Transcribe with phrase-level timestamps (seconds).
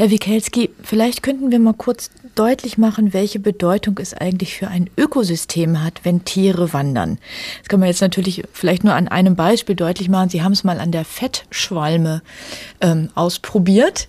[0.00, 4.88] Herr Wikelski, vielleicht könnten wir mal kurz deutlich machen, welche Bedeutung es eigentlich für ein
[4.96, 7.18] Ökosystem hat, wenn Tiere wandern.
[7.58, 10.30] Das kann man jetzt natürlich vielleicht nur an einem Beispiel deutlich machen.
[10.30, 12.22] Sie haben es mal an der Fettschwalme
[12.80, 14.08] ähm, ausprobiert,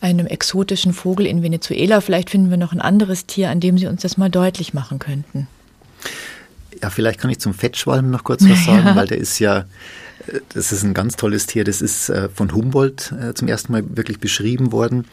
[0.00, 2.00] einem exotischen Vogel in Venezuela.
[2.00, 5.00] Vielleicht finden wir noch ein anderes Tier, an dem Sie uns das mal deutlich machen
[5.00, 5.48] könnten.
[6.80, 8.94] Ja, vielleicht kann ich zum Fettschwalm noch kurz was sagen, ja.
[8.94, 9.64] weil der ist ja
[10.50, 11.64] das ist ein ganz tolles Tier.
[11.64, 15.06] Das ist äh, von Humboldt äh, zum ersten Mal wirklich beschrieben worden.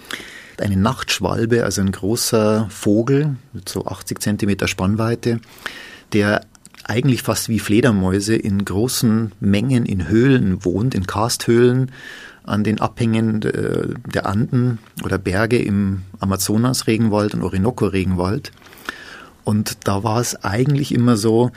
[0.59, 5.39] Eine Nachtschwalbe, also ein großer Vogel mit so 80 Zentimeter Spannweite,
[6.13, 6.41] der
[6.83, 11.91] eigentlich fast wie Fledermäuse in großen Mengen in Höhlen wohnt, in Karsthöhlen
[12.43, 18.51] an den Abhängen äh, der Anden oder Berge im Amazonas-Regenwald und Orinoco-Regenwald.
[19.43, 21.51] Und da war es eigentlich immer so,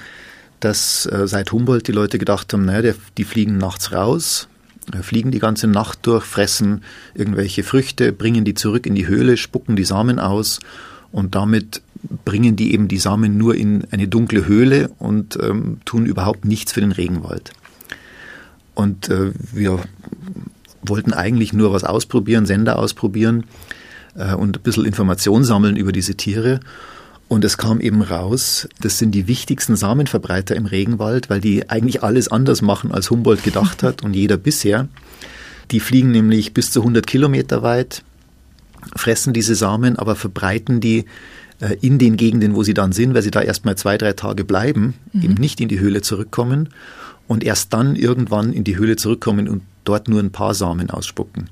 [0.64, 4.48] dass äh, seit Humboldt die Leute gedacht haben, naja, die fliegen nachts raus,
[4.92, 6.82] äh, fliegen die ganze Nacht durch, fressen
[7.14, 10.60] irgendwelche Früchte, bringen die zurück in die Höhle, spucken die Samen aus
[11.12, 11.82] und damit
[12.24, 16.72] bringen die eben die Samen nur in eine dunkle Höhle und ähm, tun überhaupt nichts
[16.72, 17.52] für den Regenwald.
[18.74, 19.80] Und äh, wir
[20.82, 23.44] wollten eigentlich nur was ausprobieren, Sender ausprobieren
[24.16, 26.60] äh, und ein bisschen Information sammeln über diese Tiere.
[27.34, 32.04] Und es kam eben raus, das sind die wichtigsten Samenverbreiter im Regenwald, weil die eigentlich
[32.04, 34.86] alles anders machen, als Humboldt gedacht hat und jeder bisher.
[35.72, 38.04] Die fliegen nämlich bis zu 100 Kilometer weit,
[38.94, 41.06] fressen diese Samen, aber verbreiten die
[41.58, 44.44] äh, in den Gegenden, wo sie dann sind, weil sie da erstmal zwei, drei Tage
[44.44, 45.22] bleiben, mhm.
[45.22, 46.68] eben nicht in die Höhle zurückkommen
[47.26, 51.48] und erst dann irgendwann in die Höhle zurückkommen und dort nur ein paar Samen ausspucken.